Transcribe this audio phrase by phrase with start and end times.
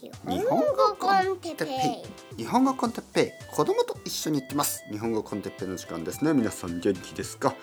[0.00, 1.64] 日本語コンテッペ
[2.36, 2.36] イ。
[2.36, 3.52] 日本語コンテッペイ。
[3.52, 4.84] 子供と一緒に行ってます。
[4.92, 6.32] 日本語コンテッペイの時間ですね。
[6.34, 7.56] 皆さん元気ですか、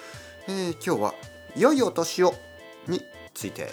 [0.49, 1.13] えー、今日は
[1.55, 2.33] 良いお年を
[2.89, 3.01] に
[3.33, 3.69] ついて。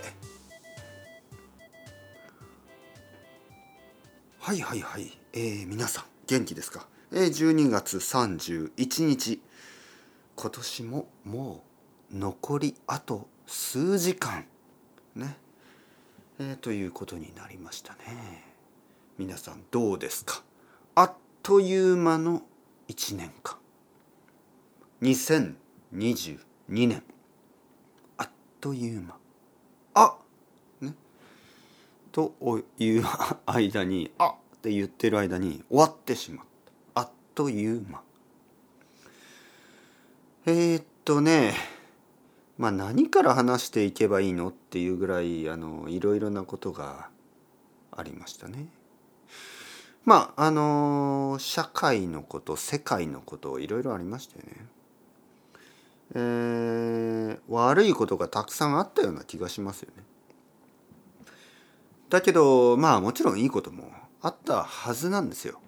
[4.39, 9.43] はいはいはい、えー、皆さん元気ですか、えー、12月31日。
[10.37, 11.65] 今年もも
[12.13, 14.47] う残りあと数時間。
[15.17, 15.37] ね。
[16.39, 18.52] えー、ということになりましたね。
[19.23, 20.43] 皆さんどうですか？
[20.97, 21.13] あっ
[21.45, 22.43] という間の
[22.89, 23.57] 1年間。
[25.01, 26.39] 2022
[26.89, 27.05] 年。
[28.19, 28.31] あっ
[28.61, 29.17] という間。
[29.95, 30.17] あ
[30.81, 30.95] ね？
[32.11, 32.35] と
[32.81, 33.05] いう
[33.47, 36.47] 間にあって言ってる間に終わってしまっ
[36.93, 37.03] た。
[37.03, 38.03] あっという間。
[40.47, 41.55] えー、っとね
[42.59, 44.49] まあ何から話していけばいいの？
[44.49, 47.09] っていうぐらいあのいろいろなことが
[47.93, 48.67] ありましたね。
[50.05, 54.67] まああの社会のこと世界のこといろいろありましたよね。
[56.15, 60.03] えー、悪いことがたくさんあったような気がしますよね。
[62.11, 65.61] だけどまあもちろんいいこともあったはずなんですよ。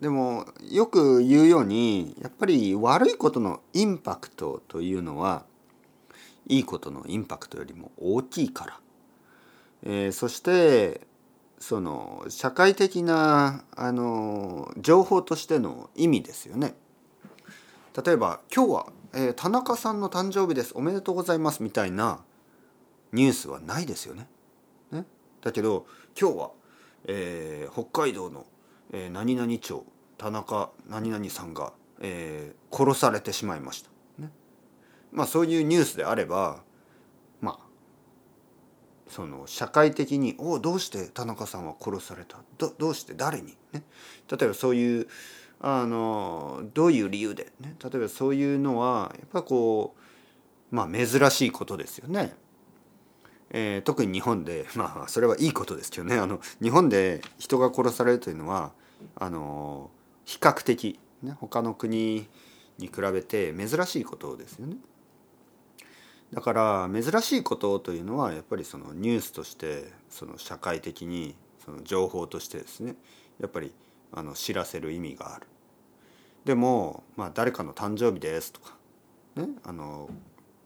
[0.00, 5.44] でもよく言うようにやっぱり悪いことのインパクトというのは
[6.48, 8.80] いいことのインパクトよりも大きいから、
[9.84, 11.02] えー、そして
[11.62, 16.74] その社会的なあの情報としての意味ですよね。
[18.04, 22.24] 例えば今日は、えー、田中さんの誕生日ですおめでとうございますみたいな
[23.12, 24.26] ニュースはないですよね。
[24.90, 25.04] ね
[25.40, 25.86] だけど
[26.20, 26.50] 今日は、
[27.04, 28.44] えー、北海道の、
[28.92, 29.86] えー、何々町
[30.18, 33.90] 田中何々さんが、え、殺されてしまいました。
[34.18, 34.32] ね
[35.12, 36.64] まあそういうニュースであれば
[39.12, 42.38] その社会的に「おどうして田中さんは殺された？
[42.56, 43.12] どどうして？
[43.12, 43.82] 誰に?」ね
[44.30, 45.08] 例えばそういう
[45.60, 49.94] あのどういう理由で、ね、例えばそういうのはやっぱこ
[50.72, 52.34] うまあ珍しいことですよね。
[53.50, 58.72] えー、特に日本で まあそれはいいことですけどねあの日本で人が殺されるというのは
[59.14, 59.90] あの
[60.24, 62.26] 比較的、ね、他の国
[62.78, 64.78] に比べて珍しいことですよね。
[66.32, 71.34] だから珍しいことというのはやっぱりそのニュースとしてその社会的に
[71.64, 72.96] その情報としてですね
[73.40, 73.72] やっぱり
[74.12, 75.46] あの知らせる意味がある。
[76.44, 78.76] でも、まあ、誰かの誕生日ですとか、
[79.36, 80.10] ね、あの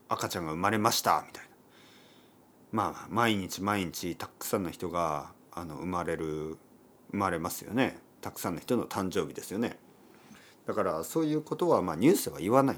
[0.08, 1.50] 赤ちゃんが生まれましたみたいな。
[2.72, 6.58] まあ毎日毎日たくさんの人があの生まれる
[7.10, 7.98] 生まれますよね。
[8.20, 9.78] たくさんの人の誕生日ですよね。
[10.66, 12.76] だからそういうことはまあニュースでは言わない。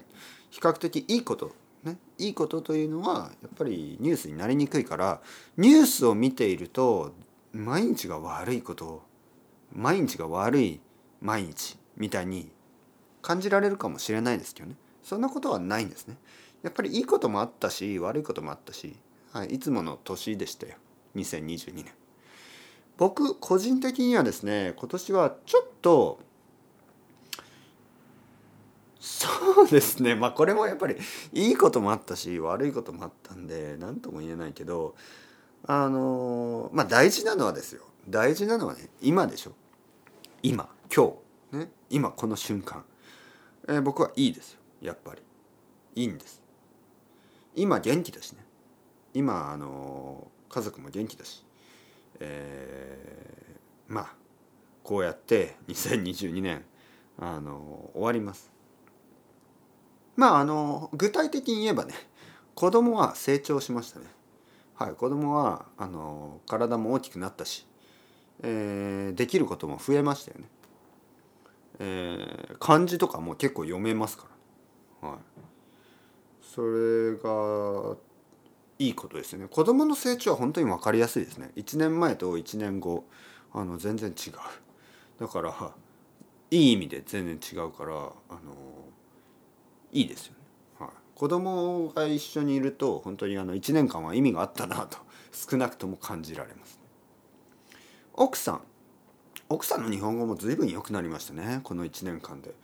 [0.50, 1.52] 比較的いいこと
[1.84, 5.20] ね、いいことというのはやっぱりニュースになりにくいから
[5.56, 7.14] ニュースを見ていると
[7.52, 9.02] 毎日が悪いこと
[9.72, 10.80] 毎日が悪い
[11.20, 12.50] 毎日みたいに
[13.22, 16.16] 感じられるかもしれないですけどねそんなことはないんですね。
[16.62, 18.96] やっぱりいいこともあったし悪いこともあったし、
[19.32, 20.74] はい、いつもの年でしたよ
[21.16, 21.86] 2022年。
[22.98, 26.20] 僕個人的にはですね今年はちょっと
[29.18, 30.14] そうですね。
[30.14, 30.96] まあこれもやっぱり
[31.32, 34.94] いいこともあったし悪いこともあったんで何とも言えないけど
[35.66, 37.82] あのまあ大事なのはですよ。
[38.08, 39.52] 大事なのはね今でしょ。
[40.40, 41.14] 今今
[41.50, 41.56] 日。
[41.56, 41.70] ね。
[41.90, 42.84] 今この瞬間、
[43.66, 44.60] えー、僕はいいですよ。
[44.82, 45.22] やっぱり。
[45.96, 46.40] いいんです。
[47.56, 48.38] 今元気だしね。
[49.14, 51.44] 今あの家族も元気だし。
[52.20, 54.14] えー、まあ
[54.84, 56.64] こうやって2022年
[57.18, 58.57] あの終わります。
[60.18, 61.94] まああの具体的に言えばね
[62.56, 64.06] 子供は成長しましたね。
[64.74, 67.64] はい、子供はあの体も大きくなったし、
[68.42, 70.48] えー、できることも増えましたよね。
[71.78, 74.26] えー、漢字とかも結構読めますか
[75.02, 75.18] ら、はい、
[76.42, 77.96] それが
[78.80, 79.46] いいことですよね。
[79.48, 81.52] 子供の成長は本当に分かりやすいですね。
[81.54, 83.04] 1年前と1年後
[83.52, 84.32] あの全然違う。
[85.20, 85.54] だから
[86.50, 88.10] いい意味で全然違うからあの
[89.92, 90.38] いいですよね。
[90.78, 94.98] はい、子供が一緒にいると本当にあの1年間は意味があったなと
[95.32, 96.78] 少なくとも感じられます、
[98.14, 98.62] 奥さん
[99.48, 102.54] 奥さんの日本語も随分良くなりましたねこの1年間で。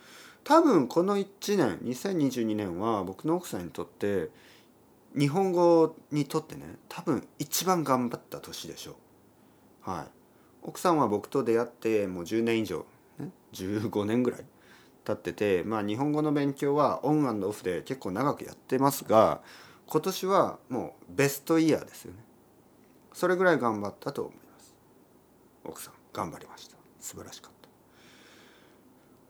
[0.44, 4.28] 多分この1年2022年は僕の奥さんにとって
[5.18, 8.96] 日本語にとってね多分一番頑張った年でしょ
[9.86, 9.90] う。
[9.90, 10.06] はい、
[10.62, 12.84] 奥さんは僕と出会ってもう10年以上、
[13.18, 14.44] ね、15年ぐらい
[15.04, 19.40] 経ってて、まあ、日本語の勉強はオンオフで結構長くやってますが
[19.86, 22.18] 今年はもうベストイヤーですよね。
[23.12, 24.74] それぐらい頑張ったと思います。
[25.64, 26.76] 奥さん頑張りました。
[27.00, 27.68] 素晴らしかった。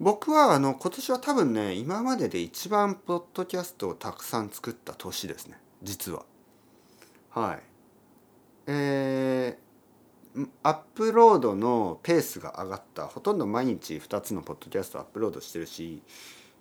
[0.00, 5.58] 僕はあの今年は多分ね今までで一番ポッドキャストをたくさん作った年ですね。
[5.82, 6.24] 実は。
[7.30, 7.62] はい。
[8.66, 9.63] えー、
[10.62, 16.02] アップロードのペースが上がったほとんど毎日2つのポッドキャストアップロードしてるし、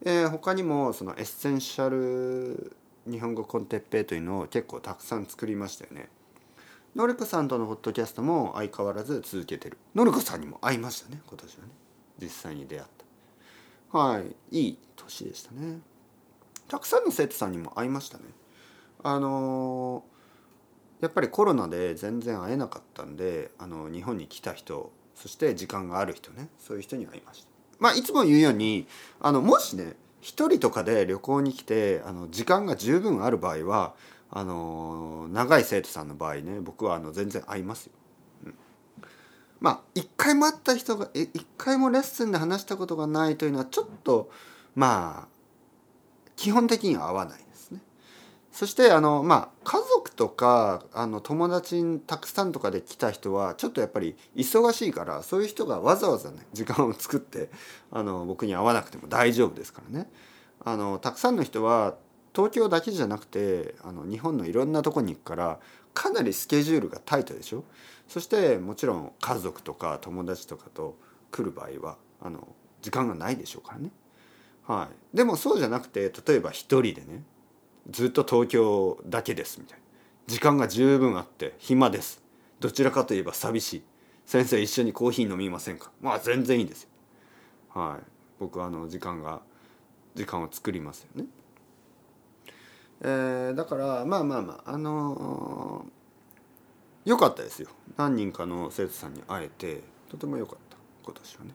[0.06, 2.76] えー、他にもそのエッセンシャル
[3.10, 6.10] 日本語 con Teppei というのを結構たくさん作りましたよね。
[6.96, 9.78] のりこさんとのポッドキャストも相変わらず続けてる。
[9.96, 11.72] のりこさんにも会いましたね今年はね。
[12.22, 12.84] 実際に出会っ
[13.92, 13.98] た。
[13.98, 14.36] はい。
[14.52, 15.80] いい年でしたね。
[16.68, 18.26] たくさんの生徒さんにも会いましたね。
[19.02, 20.13] あのー、
[21.04, 27.48] やっぱりコロナで全然会えなかったんであの日本に来た人そして時間がある人ねそういう人に会いました
[27.78, 28.88] まあいつも言うように
[29.20, 33.96] あのもしね一人とかで旅行に来てあの時間が十分ある場合は
[34.32, 37.92] あの長い生徒さんの場合ね僕はあの全然合いますよ。
[38.46, 38.56] うん、
[39.60, 44.32] まあ一回も会った人が一回もレッスンで話したことがないというのはちょっと
[44.74, 45.28] まあ
[46.38, 47.43] 基本的には合わない。
[48.54, 57.50] そしてあのまあ家族とかあの友達にたくさんとかで来た人はちょっとやっぱり忙しいからそういう人がわざわざね時間を作って
[57.92, 60.10] あの僕に会わなくても大丈夫ですからね。
[60.64, 61.96] あのたくさんの人は
[62.34, 65.60] 東京だけじゃなくてあの日本のいろんなとこに行くから
[65.96, 67.64] かなりスケジュールがタイトでしょ
[68.08, 70.96] そしてもちろん家族とか友達とかと
[71.32, 72.48] 来る場合はあの
[72.84, 73.90] 時間がないでしょうからね。
[74.68, 77.24] はい、でもそうじゃなくて例えば一人でね
[77.90, 79.84] ずっと東京だけですみたいな。
[80.28, 82.24] 時間が十分あって暇です。
[82.60, 83.84] どちらかといえば寂しい。
[84.26, 85.92] 先生一緒にコーヒー飲みませんか？
[86.02, 86.90] まあ全然いいですよ。
[87.74, 88.04] はい。
[88.40, 89.42] 僕はあの時間が
[90.16, 91.28] 時間を作りますよね。
[93.02, 97.68] えー、だからまあまあまああのー、よかったですよ。
[97.98, 101.52] 何人かの生徒さんに会えてとても良かった今年はね。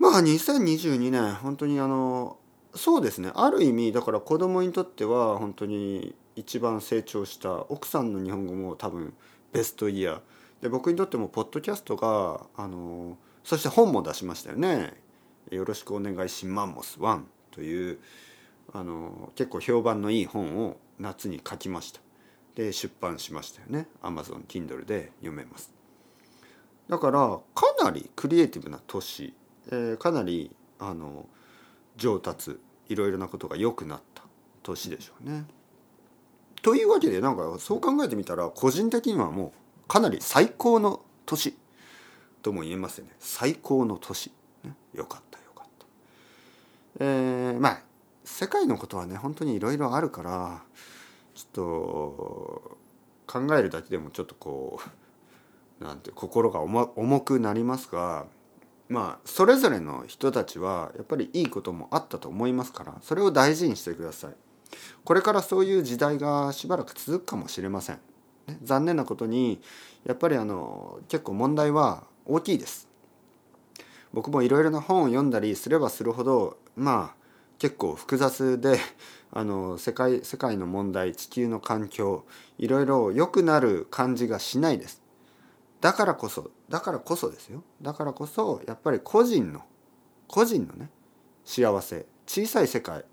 [0.00, 2.38] まあ2022年本当にあの
[2.74, 3.30] そうですね。
[3.34, 9.14] ある意味だから子供にとっては本当に一番成長した奥さんの日本語も多分
[9.52, 10.20] ベストイヤー。
[10.62, 14.92] で僕にとってもポッドキャストがあのそして本も出しましたよね
[15.50, 17.22] 「よろしくお願いしマンモス1」
[17.52, 18.00] という
[18.72, 22.00] あの結構評判のいい本を夏に書きました。
[22.54, 23.86] で出版しましたよね。
[24.02, 25.72] Amazon Kindle で読めます。
[26.88, 29.32] だからかなりクリエイティブな年、
[29.70, 31.28] えー、かなりあの
[31.98, 32.58] 上達
[32.88, 34.22] いろいろなことが良くなった
[34.62, 35.44] 年でしょうね。
[36.62, 39.52] というわけでなんかそう考えてみたら個人的にはも
[39.84, 41.56] うかなり最高の年
[42.42, 44.32] とも言えますよね最高の年、
[44.64, 45.86] ね、よかったよかった。
[47.00, 47.82] えー、まあ
[48.24, 50.62] 世界のことはね本当にいろいろあるから
[51.34, 52.78] ちょっと
[53.26, 54.80] 考えるだけでもちょっとこ
[55.80, 58.26] うなんて心が重くなりますが
[58.88, 64.34] まあそれぞれの人たちはやっぱりいいこともあったと思いますからそれを大事にしてください。
[65.04, 68.00] これからそういう時代がしばらく続くかもしれません。
[68.62, 69.60] 残念なことに
[70.04, 72.88] やっぱりあの結構問題は大きいです。
[74.12, 77.18] 僕もいろいろな本を読んだりすればするほどまあ
[77.58, 78.78] 結構複雑で
[79.32, 82.24] あの世界世界の問題地球の環境
[82.56, 85.02] いろいろ良くなる感じがしないです
[85.80, 87.62] だからこそだからこそですよ。
[87.80, 89.62] だからこそやっぱり個人の
[90.26, 90.90] 個人のね
[91.44, 93.04] 幸せ小さい世界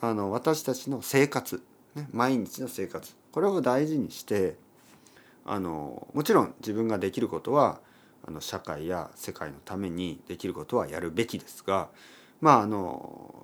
[0.00, 1.62] あの私たちの生活、
[1.94, 4.56] ね、毎日の生活これを大事にして
[5.44, 7.80] あのもちろん自分ができることは
[8.26, 11.88] あの社会や世界のためにできることはやるべきですが
[12.40, 13.34] まああの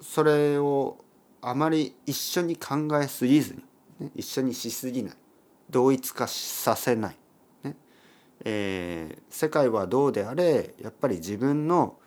[0.00, 1.04] それを
[1.42, 3.62] あまり一緒に考えすぎずに、
[4.00, 5.14] ね、一緒にしすぎない
[5.68, 7.16] 同一化させない、
[8.48, 11.98] えー、世界はどうであれやっぱり自分の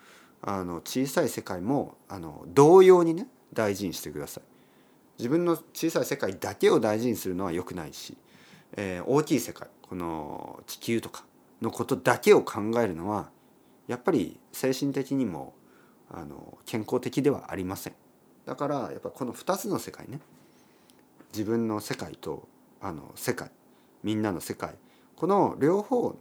[0.41, 4.43] あの小さい世界もあの同様にね大事にしてください。
[5.17, 8.15] 自分の小さい世界だけを大事にするのは良くないし、
[8.77, 11.25] えー、大きい世界この地球とか
[11.61, 13.29] のことだけを考えるのは
[13.89, 15.53] やっぱり精神的にも
[16.09, 17.93] あの健康的ではありません
[18.45, 20.21] だからやっぱこの2つの世界ね
[21.33, 22.47] 自分の世界と
[22.79, 23.51] あの世界
[24.03, 24.75] みんなの世界
[25.17, 26.19] この両方を、ね、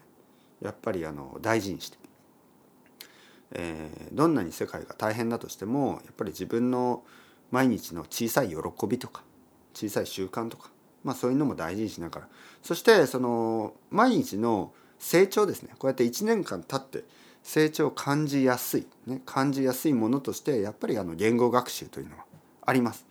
[0.63, 1.99] やっぱりあの大事にして、
[3.53, 7.03] えー、どんなに世界が大変だとしてもやっぱり自分の
[7.51, 9.23] 毎日の小さい喜びとか
[9.75, 10.71] 小さい習慣とか、
[11.05, 12.29] まあ、そういうのも大事にしながら
[12.63, 17.07] そしてその毎日の成長ですねこうやって1年間経って
[17.43, 22.25] 成長を感じやすい、ね、感じやすいものとしてやっぱりあの言語学習というのは
[22.67, 23.07] あります。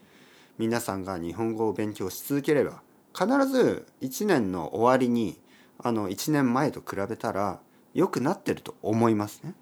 [0.59, 2.81] 皆さんが日本語を勉強し続ければ
[3.13, 5.39] 必ず1年の終わりに
[5.79, 7.59] あの1年前と比べたら
[7.93, 9.53] 良くなってると思いますね。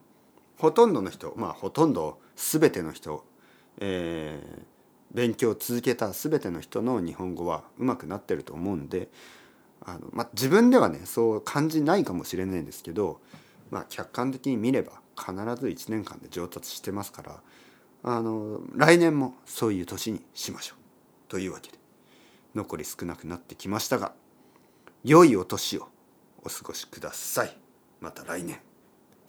[0.58, 3.26] ほとんどの人まあほとんど全ての人、
[3.80, 4.76] えー
[5.16, 9.08] 勉強を続けた全ての人の日本語は上手くなってると思うんで
[9.82, 13.22] あの、まあ、自分ではねそう感じないかもしれないんですけど、
[13.72, 17.42] まあ、客観的に見れば必ず1年間で上達してますから
[18.04, 20.78] あの来年もそういう年にしましょう
[21.30, 21.78] というわけで
[22.54, 24.12] 残り少なくなってきましたが
[25.06, 25.88] 良いお年を
[26.46, 27.58] お過ごしください。
[28.00, 28.60] また来年。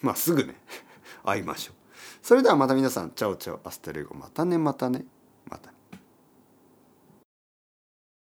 [0.01, 0.55] まあすぐね。
[1.25, 1.75] 会いましょう。
[2.23, 3.11] それではまた皆さん。
[3.11, 3.61] チャオチャオ。
[3.65, 4.15] アステレゴ。
[4.15, 5.07] またねまたね。